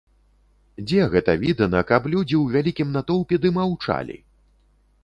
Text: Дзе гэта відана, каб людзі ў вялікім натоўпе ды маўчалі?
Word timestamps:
Дзе 0.87 1.01
гэта 1.13 1.35
відана, 1.45 1.83
каб 1.91 2.09
людзі 2.15 2.35
ў 2.43 2.57
вялікім 2.57 2.87
натоўпе 2.99 3.35
ды 3.47 3.57
маўчалі? 3.61 4.17